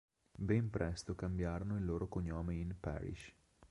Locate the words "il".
1.77-1.85